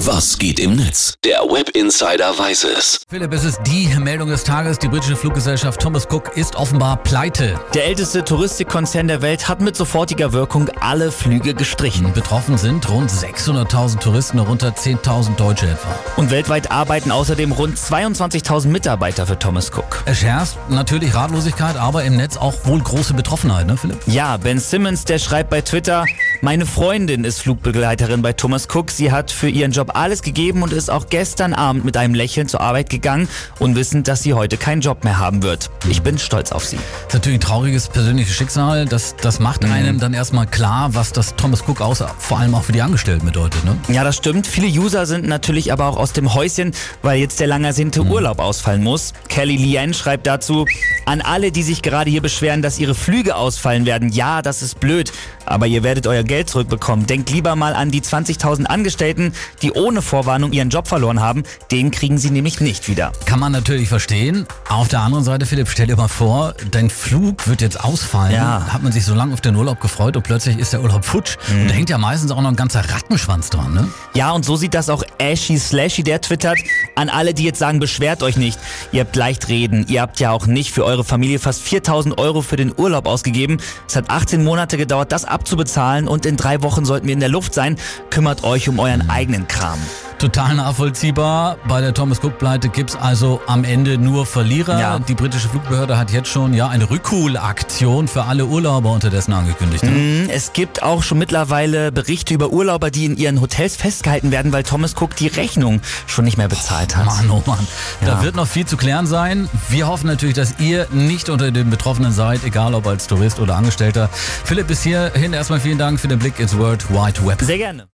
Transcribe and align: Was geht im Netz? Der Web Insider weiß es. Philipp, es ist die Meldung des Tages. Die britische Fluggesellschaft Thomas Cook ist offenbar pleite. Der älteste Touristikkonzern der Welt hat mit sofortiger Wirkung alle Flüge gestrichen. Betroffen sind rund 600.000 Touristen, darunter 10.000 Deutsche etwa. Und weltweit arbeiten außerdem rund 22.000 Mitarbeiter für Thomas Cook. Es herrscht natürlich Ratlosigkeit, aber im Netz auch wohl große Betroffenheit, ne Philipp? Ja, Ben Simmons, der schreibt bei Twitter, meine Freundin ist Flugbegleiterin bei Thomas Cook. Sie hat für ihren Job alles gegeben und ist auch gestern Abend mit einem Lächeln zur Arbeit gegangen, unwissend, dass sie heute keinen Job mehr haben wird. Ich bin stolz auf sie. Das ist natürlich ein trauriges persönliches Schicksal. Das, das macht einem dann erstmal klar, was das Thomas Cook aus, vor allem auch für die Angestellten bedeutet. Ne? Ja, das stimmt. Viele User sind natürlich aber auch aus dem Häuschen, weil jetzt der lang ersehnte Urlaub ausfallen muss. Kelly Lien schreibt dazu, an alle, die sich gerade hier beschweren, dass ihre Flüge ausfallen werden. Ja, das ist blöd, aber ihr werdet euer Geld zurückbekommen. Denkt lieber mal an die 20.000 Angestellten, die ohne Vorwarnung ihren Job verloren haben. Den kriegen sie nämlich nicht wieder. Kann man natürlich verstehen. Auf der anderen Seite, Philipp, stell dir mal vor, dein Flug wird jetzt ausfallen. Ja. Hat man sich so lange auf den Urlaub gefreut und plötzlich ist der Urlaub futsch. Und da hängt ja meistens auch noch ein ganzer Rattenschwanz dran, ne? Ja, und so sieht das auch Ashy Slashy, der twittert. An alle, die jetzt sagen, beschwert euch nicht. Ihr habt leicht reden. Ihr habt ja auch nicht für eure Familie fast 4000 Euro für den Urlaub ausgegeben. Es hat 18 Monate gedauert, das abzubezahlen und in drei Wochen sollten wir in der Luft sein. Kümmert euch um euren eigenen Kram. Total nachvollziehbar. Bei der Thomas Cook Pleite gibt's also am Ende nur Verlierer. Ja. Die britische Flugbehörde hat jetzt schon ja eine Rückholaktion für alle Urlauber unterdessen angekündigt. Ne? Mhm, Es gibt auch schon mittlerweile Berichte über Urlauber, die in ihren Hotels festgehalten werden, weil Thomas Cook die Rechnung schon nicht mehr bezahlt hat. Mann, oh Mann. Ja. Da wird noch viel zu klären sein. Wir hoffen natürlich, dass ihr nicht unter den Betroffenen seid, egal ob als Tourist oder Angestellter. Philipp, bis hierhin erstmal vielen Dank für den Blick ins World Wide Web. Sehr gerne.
Was 0.00 0.38
geht 0.38 0.60
im 0.60 0.76
Netz? 0.76 1.14
Der 1.24 1.38
Web 1.38 1.70
Insider 1.70 2.38
weiß 2.38 2.64
es. 2.64 3.00
Philipp, 3.08 3.32
es 3.32 3.44
ist 3.44 3.60
die 3.66 3.88
Meldung 3.98 4.28
des 4.28 4.44
Tages. 4.44 4.78
Die 4.78 4.88
britische 4.88 5.16
Fluggesellschaft 5.16 5.80
Thomas 5.80 6.06
Cook 6.10 6.36
ist 6.36 6.54
offenbar 6.54 6.98
pleite. 6.98 7.58
Der 7.72 7.86
älteste 7.86 8.22
Touristikkonzern 8.22 9.08
der 9.08 9.22
Welt 9.22 9.48
hat 9.48 9.62
mit 9.62 9.74
sofortiger 9.74 10.34
Wirkung 10.34 10.68
alle 10.80 11.10
Flüge 11.10 11.54
gestrichen. 11.54 12.12
Betroffen 12.12 12.58
sind 12.58 12.86
rund 12.90 13.10
600.000 13.10 13.98
Touristen, 13.98 14.36
darunter 14.36 14.68
10.000 14.68 15.36
Deutsche 15.36 15.66
etwa. 15.66 15.98
Und 16.16 16.30
weltweit 16.30 16.70
arbeiten 16.70 17.10
außerdem 17.10 17.52
rund 17.52 17.78
22.000 17.78 18.68
Mitarbeiter 18.68 19.26
für 19.26 19.38
Thomas 19.38 19.72
Cook. 19.72 20.02
Es 20.04 20.22
herrscht 20.22 20.58
natürlich 20.68 21.14
Ratlosigkeit, 21.14 21.76
aber 21.76 22.04
im 22.04 22.16
Netz 22.16 22.36
auch 22.36 22.52
wohl 22.64 22.80
große 22.80 23.14
Betroffenheit, 23.14 23.66
ne 23.66 23.78
Philipp? 23.78 24.00
Ja, 24.06 24.36
Ben 24.36 24.58
Simmons, 24.58 25.06
der 25.06 25.18
schreibt 25.18 25.48
bei 25.48 25.62
Twitter, 25.62 26.04
meine 26.46 26.64
Freundin 26.64 27.24
ist 27.24 27.40
Flugbegleiterin 27.40 28.22
bei 28.22 28.32
Thomas 28.32 28.68
Cook. 28.72 28.92
Sie 28.92 29.10
hat 29.10 29.32
für 29.32 29.48
ihren 29.48 29.72
Job 29.72 29.90
alles 29.94 30.22
gegeben 30.22 30.62
und 30.62 30.72
ist 30.72 30.92
auch 30.92 31.08
gestern 31.08 31.52
Abend 31.52 31.84
mit 31.84 31.96
einem 31.96 32.14
Lächeln 32.14 32.46
zur 32.46 32.60
Arbeit 32.60 32.88
gegangen, 32.88 33.28
unwissend, 33.58 34.06
dass 34.06 34.22
sie 34.22 34.32
heute 34.32 34.56
keinen 34.56 34.80
Job 34.80 35.02
mehr 35.02 35.18
haben 35.18 35.42
wird. 35.42 35.72
Ich 35.90 36.02
bin 36.02 36.20
stolz 36.20 36.52
auf 36.52 36.64
sie. 36.64 36.76
Das 36.76 37.06
ist 37.08 37.14
natürlich 37.14 37.38
ein 37.38 37.40
trauriges 37.40 37.88
persönliches 37.88 38.32
Schicksal. 38.32 38.84
Das, 38.84 39.16
das 39.16 39.40
macht 39.40 39.64
einem 39.64 39.98
dann 39.98 40.14
erstmal 40.14 40.46
klar, 40.46 40.94
was 40.94 41.10
das 41.12 41.34
Thomas 41.34 41.64
Cook 41.66 41.80
aus, 41.80 42.04
vor 42.18 42.38
allem 42.38 42.54
auch 42.54 42.62
für 42.62 42.70
die 42.70 42.80
Angestellten 42.80 43.26
bedeutet. 43.26 43.64
Ne? 43.64 43.76
Ja, 43.88 44.04
das 44.04 44.14
stimmt. 44.16 44.46
Viele 44.46 44.68
User 44.68 45.04
sind 45.04 45.26
natürlich 45.26 45.72
aber 45.72 45.86
auch 45.86 45.96
aus 45.96 46.12
dem 46.12 46.32
Häuschen, 46.32 46.70
weil 47.02 47.18
jetzt 47.18 47.40
der 47.40 47.48
lang 47.48 47.64
ersehnte 47.64 48.02
Urlaub 48.02 48.38
ausfallen 48.38 48.84
muss. 48.84 49.14
Kelly 49.26 49.56
Lien 49.56 49.94
schreibt 49.94 50.28
dazu, 50.28 50.64
an 51.06 51.22
alle, 51.22 51.50
die 51.50 51.64
sich 51.64 51.82
gerade 51.82 52.08
hier 52.08 52.22
beschweren, 52.22 52.62
dass 52.62 52.78
ihre 52.78 52.94
Flüge 52.94 53.34
ausfallen 53.34 53.84
werden. 53.84 54.10
Ja, 54.10 54.42
das 54.42 54.62
ist 54.62 54.78
blöd, 54.78 55.12
aber 55.44 55.66
ihr 55.66 55.82
werdet 55.82 56.06
euer 56.06 56.22
Geld 56.22 56.35
zurückbekommen. 56.44 57.06
Denkt 57.06 57.30
lieber 57.30 57.56
mal 57.56 57.74
an 57.74 57.90
die 57.90 58.02
20.000 58.02 58.64
Angestellten, 58.64 59.32
die 59.62 59.72
ohne 59.72 60.02
Vorwarnung 60.02 60.52
ihren 60.52 60.68
Job 60.68 60.88
verloren 60.88 61.20
haben. 61.20 61.44
Den 61.70 61.90
kriegen 61.90 62.18
sie 62.18 62.30
nämlich 62.30 62.60
nicht 62.60 62.88
wieder. 62.88 63.12
Kann 63.24 63.40
man 63.40 63.52
natürlich 63.52 63.88
verstehen. 63.88 64.46
Auf 64.68 64.88
der 64.88 65.00
anderen 65.00 65.24
Seite, 65.24 65.46
Philipp, 65.46 65.68
stell 65.68 65.86
dir 65.86 65.96
mal 65.96 66.08
vor, 66.08 66.54
dein 66.70 66.90
Flug 66.90 67.48
wird 67.48 67.62
jetzt 67.62 67.82
ausfallen. 67.82 68.34
Ja. 68.34 68.66
Hat 68.72 68.82
man 68.82 68.92
sich 68.92 69.04
so 69.04 69.14
lange 69.14 69.32
auf 69.32 69.40
den 69.40 69.56
Urlaub 69.56 69.80
gefreut 69.80 70.16
und 70.16 70.22
plötzlich 70.22 70.58
ist 70.58 70.72
der 70.72 70.82
Urlaub 70.82 71.04
futsch. 71.04 71.36
Und 71.50 71.68
da 71.68 71.74
hängt 71.74 71.88
ja 71.88 71.98
meistens 71.98 72.30
auch 72.32 72.42
noch 72.42 72.50
ein 72.50 72.56
ganzer 72.56 72.80
Rattenschwanz 72.80 73.50
dran, 73.50 73.72
ne? 73.72 73.88
Ja, 74.14 74.32
und 74.32 74.44
so 74.44 74.56
sieht 74.56 74.74
das 74.74 74.90
auch 74.90 75.02
Ashy 75.20 75.58
Slashy, 75.58 76.02
der 76.02 76.20
twittert. 76.20 76.58
An 76.96 77.10
alle, 77.10 77.34
die 77.34 77.44
jetzt 77.44 77.58
sagen, 77.58 77.78
beschwert 77.78 78.22
euch 78.22 78.36
nicht. 78.36 78.58
Ihr 78.90 79.02
habt 79.02 79.14
leicht 79.14 79.48
reden. 79.48 79.84
Ihr 79.88 80.00
habt 80.00 80.18
ja 80.18 80.32
auch 80.32 80.46
nicht 80.46 80.72
für 80.72 80.84
eure 80.84 81.04
Familie 81.04 81.38
fast 81.38 81.62
4000 81.62 82.18
Euro 82.18 82.40
für 82.40 82.56
den 82.56 82.72
Urlaub 82.76 83.06
ausgegeben. 83.06 83.58
Es 83.86 83.96
hat 83.96 84.10
18 84.10 84.42
Monate 84.42 84.78
gedauert, 84.78 85.12
das 85.12 85.26
abzubezahlen 85.26 86.08
und 86.08 86.24
in 86.24 86.36
drei 86.36 86.62
Wochen 86.62 86.86
sollten 86.86 87.06
wir 87.06 87.12
in 87.12 87.20
der 87.20 87.28
Luft 87.28 87.54
sein. 87.54 87.76
Kümmert 88.10 88.44
euch 88.44 88.68
um 88.68 88.78
euren 88.78 89.10
eigenen 89.10 89.46
Kram. 89.46 89.78
Total 90.18 90.54
nachvollziehbar. 90.54 91.58
Bei 91.68 91.80
der 91.82 91.92
Thomas 91.92 92.22
Cook 92.22 92.38
Pleite 92.38 92.68
gibt's 92.70 92.96
also 92.96 93.40
am 93.46 93.64
Ende 93.64 93.98
nur 93.98 94.24
Verlierer. 94.24 94.80
Ja. 94.80 94.98
Die 94.98 95.14
britische 95.14 95.48
Flugbehörde 95.48 95.98
hat 95.98 96.10
jetzt 96.10 96.28
schon 96.28 96.54
ja 96.54 96.68
eine 96.68 96.88
Rückholaktion 96.88 98.08
für 98.08 98.24
alle 98.24 98.46
Urlauber 98.46 98.92
unterdessen 98.92 99.32
angekündigt. 99.34 99.82
Ne? 99.84 99.90
Mhm, 99.90 100.30
Es 100.30 100.52
gibt 100.54 100.82
auch 100.82 101.02
schon 101.02 101.18
mittlerweile 101.18 101.92
Berichte 101.92 102.32
über 102.32 102.50
Urlauber, 102.50 102.90
die 102.90 103.04
in 103.04 103.16
ihren 103.16 103.40
Hotels 103.40 103.76
festgehalten 103.76 104.30
werden, 104.30 104.52
weil 104.52 104.62
Thomas 104.62 104.94
Cook 104.98 105.16
die 105.16 105.26
Rechnung 105.28 105.80
schon 106.06 106.24
nicht 106.24 106.38
mehr 106.38 106.48
bezahlt 106.48 106.96
hat. 106.96 107.04
Mann, 107.06 107.30
oh 107.30 107.42
Mann. 107.46 107.66
Ja. 108.00 108.06
Da 108.14 108.22
wird 108.22 108.36
noch 108.36 108.46
viel 108.46 108.64
zu 108.66 108.76
klären 108.76 109.06
sein. 109.06 109.48
Wir 109.68 109.86
hoffen 109.86 110.06
natürlich, 110.06 110.34
dass 110.36 110.54
ihr 110.58 110.86
nicht 110.92 111.28
unter 111.28 111.50
den 111.50 111.68
Betroffenen 111.68 112.12
seid, 112.12 112.42
egal 112.44 112.74
ob 112.74 112.86
als 112.86 113.06
Tourist 113.06 113.38
oder 113.38 113.56
Angestellter. 113.56 114.08
Philipp, 114.44 114.68
bis 114.68 114.82
hierhin 114.82 115.32
erstmal 115.32 115.60
vielen 115.60 115.78
Dank 115.78 116.00
für 116.00 116.08
den 116.08 116.18
Blick 116.18 116.38
ins 116.40 116.56
World 116.56 116.88
Wide 116.90 117.26
Web. 117.26 117.42
Sehr 117.42 117.58
gerne. 117.58 117.86